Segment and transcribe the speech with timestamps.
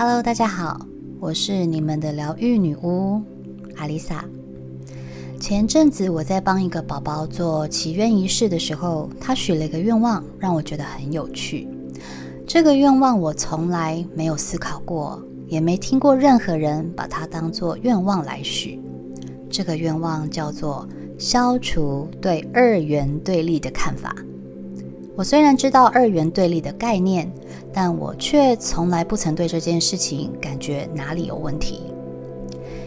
[0.00, 0.86] Hello，大家好，
[1.18, 3.20] 我是你们的疗愈女巫
[3.74, 4.24] 阿丽萨。
[5.40, 11.66] 前阵子我在帮一个宝宝做祈愿仪式的时候，他许了一个愿望，让我觉得很有趣。
[12.46, 18.80] 这个愿望我从来没有思考过，也没听过任何人把它当做愿望来许。
[19.50, 20.88] 这个愿望叫做
[21.18, 24.14] 消除对二元对立的看法。
[25.16, 27.28] 我虽然知道二元对立的概念，
[27.72, 31.82] 但我却从来不曾对这件事情感觉哪里有问题。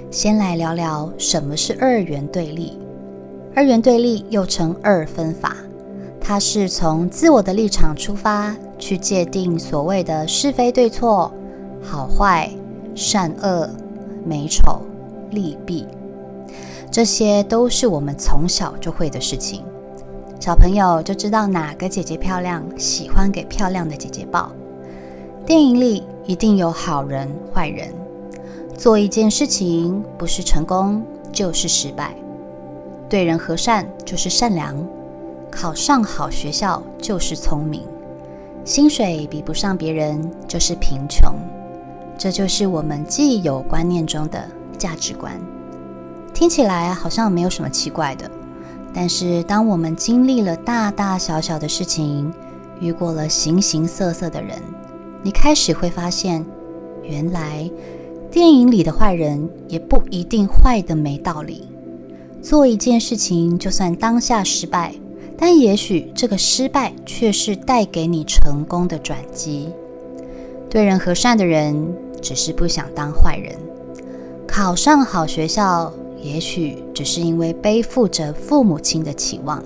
[0.10, 2.78] 先来聊聊什么是二元对立。
[3.56, 5.56] 二元对立又称二分法，
[6.20, 11.32] 它是从自我的立场出发，去界定所谓的是非对错、
[11.82, 12.50] 好坏、
[12.96, 13.70] 善恶、
[14.26, 14.82] 美丑、
[15.32, 15.86] 利弊，
[16.90, 19.64] 这些都是我们从小就会的事情。
[20.40, 24.52] 小朋友就知道哪个姐姐漂亮，喜欢给漂亮的姐姐抱。
[25.46, 27.92] 电影里一定有好人坏人，
[28.78, 32.16] 做一件事情不是成功就是失败，
[33.10, 34.76] 对人和善就是善良，
[35.50, 37.82] 考上好学校就是聪明，
[38.64, 41.34] 薪水比不上别人就是贫穷。
[42.20, 44.48] 这就是我们既有观念中的
[44.78, 45.34] 价值观，
[46.36, 48.30] 听起来好像没有什么奇怪的。
[48.94, 52.32] 但是，当我们经历了大大小小的事情，
[52.80, 54.62] 遇过了形形色色的人，
[55.24, 56.46] 你开始会发现，
[57.04, 57.70] 原来
[58.32, 61.68] 电影里的坏人也不一定坏的没道理。
[62.42, 64.96] 做一件事情，就算当下失败，
[65.38, 69.70] 但也许这个失败却是带给你成功的转机。
[70.70, 73.56] 对人和善的人，只是不想当坏人，
[74.48, 75.94] 考上好学校。
[76.24, 79.64] 也许只是因为背负着父母亲的期望，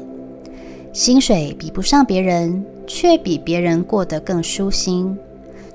[0.93, 5.17] 薪水比不上别人，却比别人过得更舒心，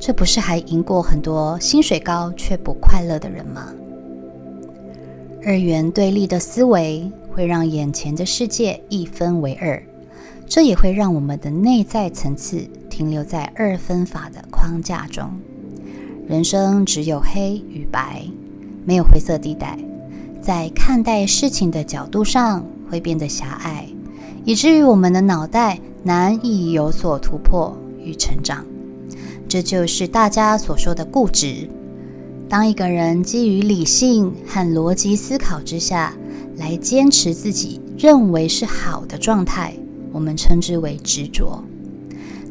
[0.01, 3.67] 这不是还赢过很多薪水高却不快乐的人吗？
[5.45, 9.81] 二元对立的思维会让眼前的世界一分为二，
[10.47, 15.31] 这也会让我们的内在层次停留在二分法的框架中，
[16.27, 18.25] 人生只有黑与白，
[18.87, 19.79] 没有灰色地带。
[20.41, 23.87] 在看待事情的角度上会变得狭隘，
[24.47, 28.65] 以至于我们的脑袋难以有所突破与成长。
[29.51, 31.69] 这就是大家所说的固执。
[32.49, 36.15] 当一个人基于理性和逻辑思考之下
[36.57, 39.75] 来坚持自己认为是好的状态，
[40.13, 41.65] 我们称之为执着。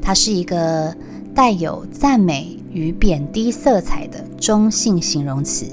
[0.01, 0.93] 它是一个
[1.33, 5.65] 带有赞美与贬低色彩的中性形容词，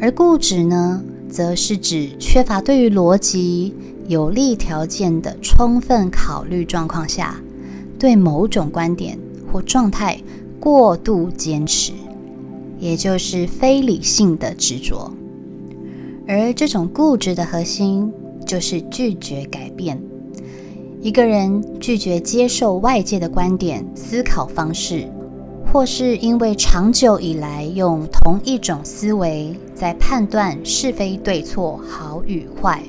[0.00, 1.04] 而固执呢？
[1.30, 3.72] 则是指缺乏对于逻辑
[4.08, 7.40] 有利条件的充分考虑状况下，
[7.96, 9.16] 对某种观点
[9.52, 10.18] 或状态
[10.58, 11.92] 过度坚持，
[12.78, 15.12] 也就是非理性的执着。
[16.26, 18.10] 而这种固执的核心
[18.46, 20.00] 就是拒绝改变。
[21.00, 25.06] 一个人拒绝接受外界的观点、思考方式。
[25.72, 32.82] 或是因为长久以来用同一种思维在判断是非对错、好与坏，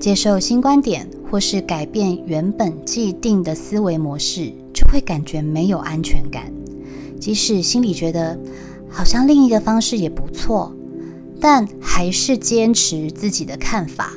[0.00, 4.50] 接受新观点或是改变原本既定的思维模式，
[4.88, 6.52] 会感觉没有安全感。
[7.20, 8.38] 即使心里觉得
[8.88, 10.72] 好像另一个方式也不错，
[11.40, 14.12] 但还是坚持自己的看法。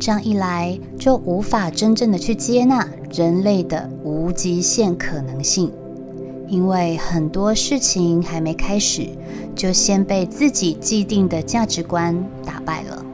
[0.00, 5.72] 这样一来，就无法真正的去接纳人类的无极限可能性。
[6.46, 9.06] 因为很多事情还没开始，
[9.54, 13.04] 就先被自己既定的价值观打败了。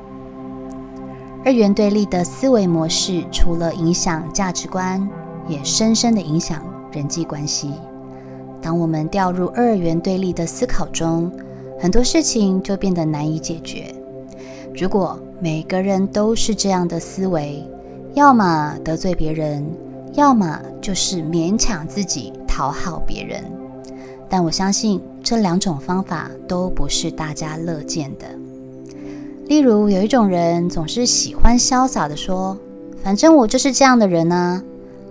[1.45, 5.09] 二元对立的思维模式，除了影响价值观，
[5.49, 6.63] 也深深的影响
[6.93, 7.73] 人际关系。
[8.63, 11.31] 当我们掉入二元对立的思考中，
[11.79, 13.95] 很多事情就变得难以解决。
[14.75, 17.63] 如果每个人都是这样的思维，
[18.15, 19.65] 要么得罪别人，
[20.15, 22.33] 要么就是勉强自己。
[22.57, 23.43] 讨好别人，
[24.29, 28.27] 但我相信这两种方法都不是大家乐见的。
[29.49, 32.57] 例如，有一种人总是喜欢潇洒的说
[33.03, 34.63] ：“反正我就是这样的人啊，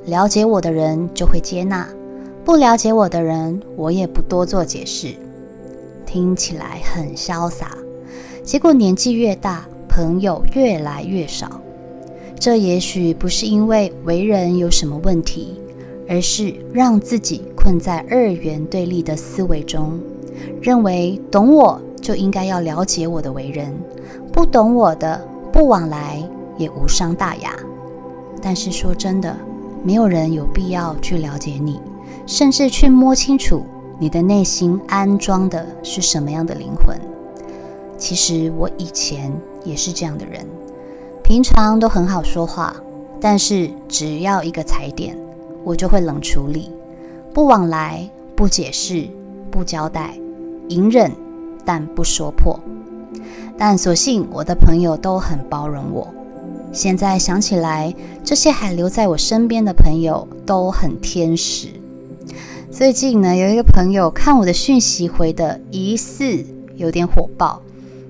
[0.06, 1.88] 了解我的人就会接纳，
[2.44, 5.14] 不了解我的人，我也不多做解释。”
[6.06, 7.78] 听起来很潇洒，
[8.44, 11.62] 结果年纪越大，朋友越来越少。
[12.40, 15.60] 这也许不是因为为人有什么问题。
[16.06, 19.98] 而是让自己困在二元对立的思维中，
[20.62, 23.74] 认为懂我就应该要了解我的为人，
[24.32, 26.22] 不懂我的不往来
[26.58, 27.56] 也无伤大雅。
[28.42, 29.34] 但是说真的，
[29.84, 31.80] 没有人有必要去了解你，
[32.26, 33.66] 甚至去摸清楚
[34.00, 36.98] 你的内心安装的是什么样的灵魂。
[37.98, 39.32] 其实我以前
[39.64, 40.46] 也是这样的人，
[41.24, 42.76] 平常都很好说话，
[43.20, 45.18] 但是只要一个踩点，
[45.64, 46.72] 我就会冷处理，
[47.34, 49.08] 不往来，不解释，
[49.52, 50.18] 不交代，
[50.70, 51.12] 隐忍，
[51.66, 52.60] 但不说破。
[53.58, 56.08] 但所幸我的朋友都很包容我。
[56.74, 57.94] 现在想起来，
[58.24, 61.68] 这些还留在我身边的朋友都很天使。
[62.72, 66.44] 最近呢，有一个朋友看我的讯息回的疑似
[66.76, 67.62] 有点火爆。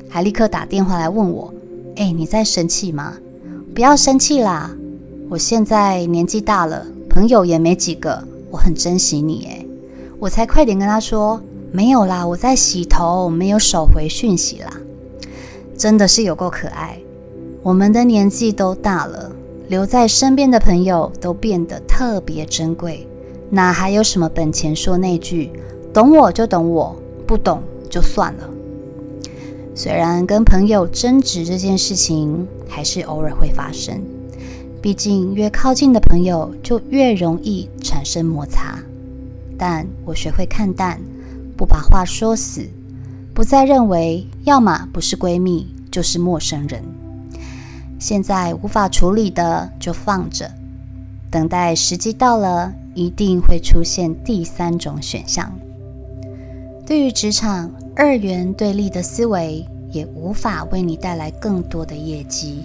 [0.08, 1.54] 还立刻打电话来问我
[1.98, 3.16] ：“哎，你在生气吗？
[3.76, 4.72] 不要生气啦！
[5.30, 9.46] 我现在年纪大了，朋友也没几个，我很珍惜你。
[9.50, 9.66] 哎，
[10.20, 14.72] 我才快点跟他说没有啦，我在洗头，没有手回讯息啦。
[15.76, 16.98] 真的是有够可爱。
[17.64, 19.32] 我们的年纪都大了，
[19.70, 23.08] 留在身边的朋友都变得特别珍贵，
[23.50, 25.50] 哪还有什么本钱说那句
[25.94, 26.94] 懂我就懂我，
[27.26, 28.50] 不懂就算了。”
[29.74, 34.02] 虽然跟朋友争执这件事情还是偶尔会发生，
[34.82, 38.78] 毕竟越靠近的朋友就越容易产生摩擦。
[39.58, 41.00] 但我学会看淡，
[41.56, 42.68] 不把话说死，
[43.34, 46.84] 不再认为要么不是闺蜜就是陌生人。
[48.04, 50.52] 现在无法处理的就放着，
[51.32, 55.50] 等待时机到了，一定会出现第三种选项。
[56.86, 57.72] 对于职场。
[57.96, 62.64] 二元对立的思维也无法为你带来更多的业绩。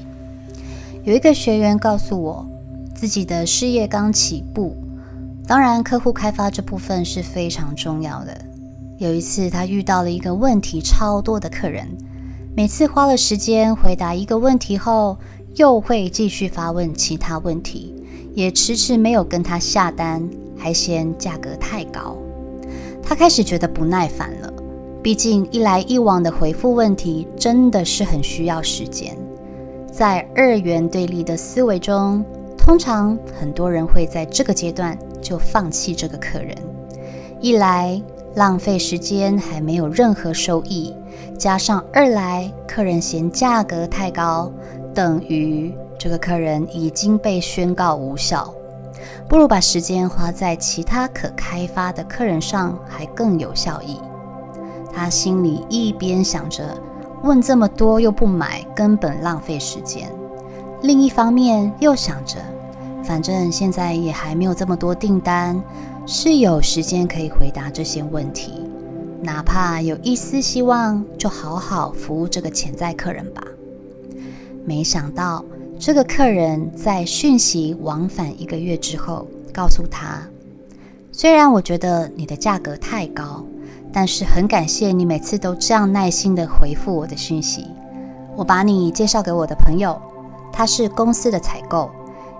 [1.04, 2.46] 有一个学员告诉我，
[2.94, 4.74] 自己的事业刚起步，
[5.46, 8.40] 当然客户开发这部分是非常重要的。
[8.96, 11.86] 有一次，他遇到了一个问题超多的客人，
[12.54, 15.16] 每次花了时间回答一个问题后，
[15.54, 17.94] 又会继续发问其他问题，
[18.34, 22.16] 也迟迟没有跟他下单，还嫌价格太高。
[23.02, 24.52] 他开始觉得不耐烦了。
[25.00, 29.16] 毕竟一来一往的回复问题真的是很需要时间，
[29.92, 32.24] 在二元对立的思维中，
[32.56, 36.54] 通常很多人会在这个阶段就放弃这个客人。
[37.40, 38.02] 一来
[38.34, 40.92] 浪费时间还没有任何收益，
[41.38, 44.52] 加上二来客人嫌价格太高，
[44.92, 48.52] 等于这个客人已经被宣告无效，
[49.28, 54.00] 不如把时间花在其他可开发的客人上，还更有效益。
[54.92, 56.76] 他心里一边想着
[57.22, 60.08] 问这么多又不买，根本浪费时间；
[60.82, 62.38] 另一方面又想着，
[63.04, 65.62] 反正现在也还没有这么多订单，
[66.04, 68.64] 是有时间可以回答这些问题。
[69.28, 73.42] 哪怕有一丝希望，就好好服务这个潜在客人吧。
[74.64, 75.44] 没想到
[75.78, 80.22] 这个客人在讯息往返一个月之后，告诉他
[81.12, 83.44] ：“虽然我觉得你的价格太高。”
[83.92, 87.66] 但是很感谢你每次都这样耐心的回复我的讯息。
[88.34, 90.00] 我把你介绍给我的朋友，
[90.50, 91.90] 他是公司的采购，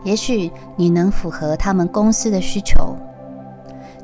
[0.05, 2.97] 也许你能符合他们公司的需求。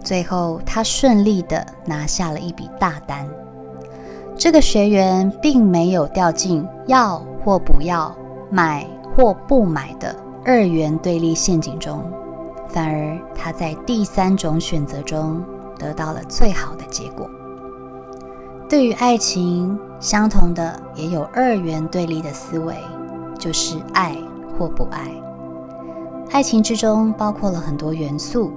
[0.04, 3.28] 最后，他顺利的拿下了一笔大单。
[4.36, 8.14] 这个学员并没有掉进要或不要、
[8.50, 8.86] 买
[9.16, 10.14] 或不买的
[10.44, 12.04] 二元对立陷阱中，
[12.68, 15.42] 反而他在第三种选择中。
[15.76, 17.28] 得到了最好的结果。
[18.68, 22.76] 对于爱情，相同的也有二元对立的思维，
[23.38, 24.16] 就是爱
[24.56, 25.10] 或不爱。
[26.30, 28.52] 爱情之中包括了很多元素，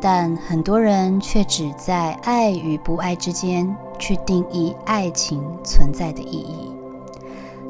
[0.00, 6.72] 但很多人却只在爱与不爱之间去定义爱情存在的意义。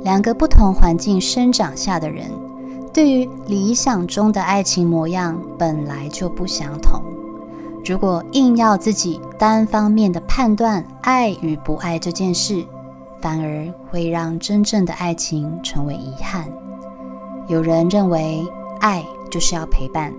[0.03, 2.31] 两个不同环境生长下的人，
[2.93, 7.03] 对于理想中的爱情模样本来就不相同。
[7.85, 12.65] 如果硬要自己单方面的判断爱与不爱这件事，
[13.21, 16.49] 反而会让真正的爱情成为遗憾。
[17.49, 18.47] 有人认为
[18.81, 20.13] 爱就是要陪伴，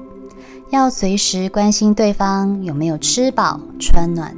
[0.72, 4.34] 要随时关心对方有没有吃饱穿暖，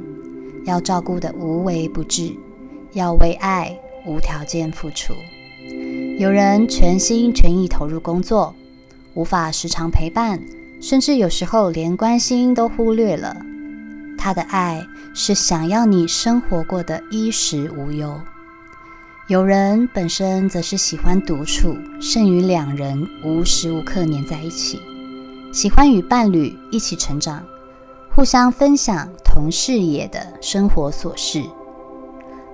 [0.64, 2.34] 要照顾的无微不至，
[2.92, 5.14] 要为爱无条件付出。
[6.18, 8.52] 有人全心全意投入工作，
[9.14, 10.40] 无法时常陪伴。
[10.80, 13.36] 甚至有时候连关心都忽略了，
[14.18, 18.20] 他的爱是想要你生活过得衣食无忧。
[19.28, 24.78] 有人本身则是喜欢独处，胜于两人无时无刻黏在一起，
[25.54, 27.40] 喜欢与伴侣一起成长，
[28.12, 31.44] 互相分享同视野的生活琐事。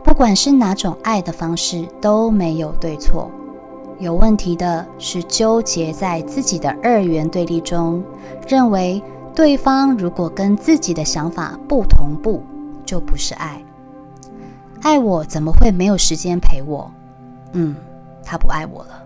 [0.04, 3.30] 不管是哪种爱的方式，都没有对错。
[3.98, 8.04] 有问题的是纠结在自己的二元对立中，
[8.46, 9.02] 认为
[9.34, 12.42] 对方如果跟自己的想法不同步，
[12.84, 13.64] 就不是爱。
[14.82, 16.90] 爱我怎么会没有时间陪我？
[17.52, 17.74] 嗯，
[18.22, 19.02] 他不爱我了。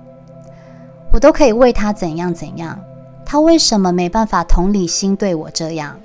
[1.12, 2.76] 我都可以为他怎样怎样，
[3.24, 6.00] 他为什么没办法同理心对我这样？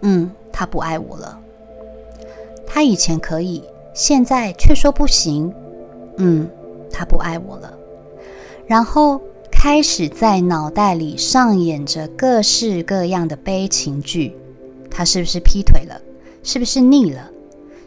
[0.00, 1.38] 嗯，他不爱我了。
[2.66, 5.52] 他以前可以，现在却说不行。
[6.16, 6.48] 嗯，
[6.90, 7.72] 他不爱我了。
[8.66, 14.36] 然后开始在脑袋里上演着各式各样的悲情剧。
[14.90, 16.00] 他是不是劈腿了？
[16.42, 17.30] 是不是腻了？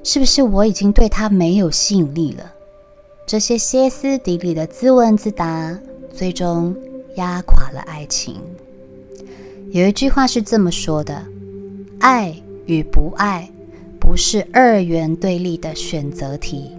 [0.04, 2.54] 是不是我已经对他没有吸引力了？
[3.26, 5.80] 这些歇斯底里的自问自答。
[6.14, 6.74] 最终
[7.16, 8.42] 压垮了爱情。
[9.72, 11.22] 有一句话是这么说的
[12.00, 13.50] ：“爱与不爱
[14.00, 16.72] 不是二元对立的选择题。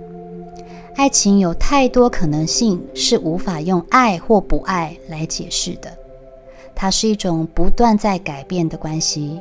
[0.94, 5.90] 爱情有太多可能性，是无法用爱或不爱来解释的。
[6.74, 9.40] 它是一种不断在改变的关系。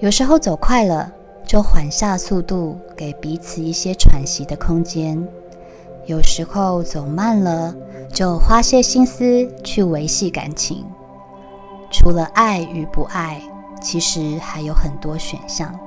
[0.00, 1.12] 有时候走快了，
[1.46, 5.22] 就缓下速度，给彼此一些喘息的空间；
[6.08, 7.72] 有时候走慢了。”
[8.10, 10.82] 就花些心思去维系感情，
[11.92, 13.38] 除了爱与不爱，
[13.82, 15.78] 其实还有很多选项。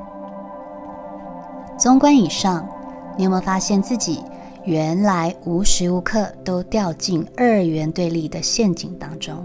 [1.79, 2.69] 纵观以上，
[3.17, 4.23] 你有没有发现自己
[4.63, 9.35] 原来无时无刻都掉进二元对立的陷阱当中？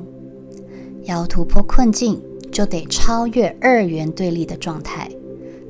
[1.05, 5.11] 要突破困境，就得超越二元对立的状态，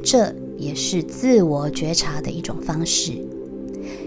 [0.03, 3.25] 这也是自我觉察的一种方式。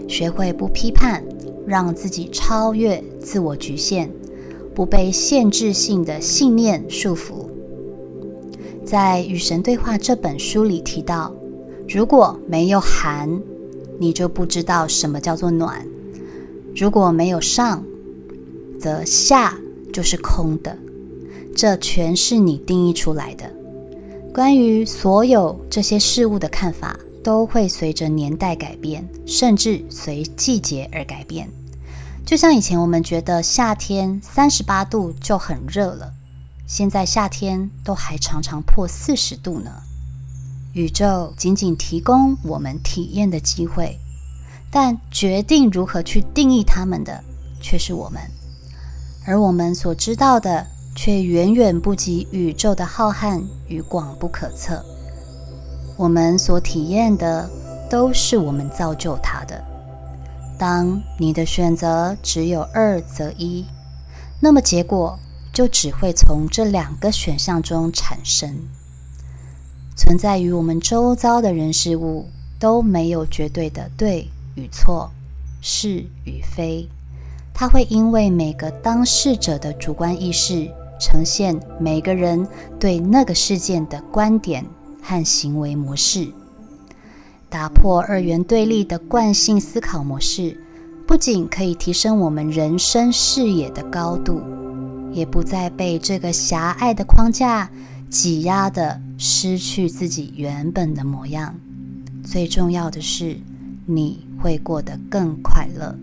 [0.09, 1.23] 学会不批判。
[1.67, 4.09] 让自己超越自我局限，
[4.73, 7.45] 不被限制性的信念束缚。
[8.83, 11.31] 在《与神对话》这本书里提到，
[11.87, 13.39] 如果没有寒，
[13.99, 15.85] 你就不知道什么叫做暖；
[16.75, 17.83] 如果没有上，
[18.79, 19.59] 则下
[19.93, 20.75] 就是空的。
[21.55, 23.43] 这全是你定义出来的。
[24.33, 31.49] 关于所有这些事物的看法，都会随着年代改变，甚至随季节而改变。
[32.25, 36.13] 就像以前我们觉得夏天三十八度就很热了，
[36.67, 39.71] 现在夏天都还常常破四十度呢。
[40.73, 43.97] 宇宙仅仅提供我们体验的机会，
[44.69, 47.23] 但决定如何去定义它们的
[47.59, 48.21] 却是我们，
[49.25, 54.85] 而我们所知道的却远远不及宇宙的浩瀚与广不可测。
[55.99, 57.49] 我们所体验的
[57.89, 59.61] 都是我们造就它的。
[60.57, 63.65] 当你的选择只有二择一，
[64.39, 65.19] 那么结果
[65.53, 68.55] 就只会从这两个选项中产生。
[69.97, 75.11] 存在于我们周遭的人事物都没有绝对的对与错、
[75.59, 76.87] 是与非，
[77.53, 82.47] 它会因为每个当事者的主观意识，呈现每个人
[82.79, 84.65] 对那个事件的观点
[85.09, 86.27] 和行为模式。
[87.49, 90.61] 打破二元对立的惯性思考模式，
[91.07, 94.39] 不仅可以提升我们人生视野的高度，
[95.11, 97.71] 也不再被这个狭隘的框架
[98.07, 101.55] 挤压的失去自己原本的模样。
[102.23, 103.39] 最重要的是，
[103.87, 105.95] 你会过得更快乐。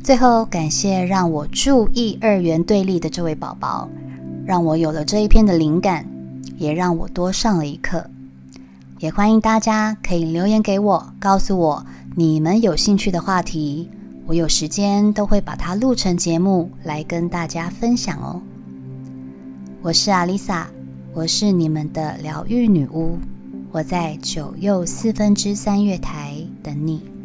[0.00, 3.88] 最后，感谢让我注意二元对立的这位宝宝，
[4.46, 6.06] 让我有了这一篇的灵感，
[6.58, 8.04] 也让我多上了一课。
[8.98, 11.86] 也欢迎大家可以留言给我，告诉我
[12.16, 13.88] 你们有兴趣的话题，
[14.26, 18.42] 我有时间都会把它录成节目来跟大家分享哦。
[19.80, 20.68] 我是阿丽萨，
[21.14, 23.16] 我是你们的疗愈女巫，
[23.70, 27.17] 我在九又四分之三月台等你。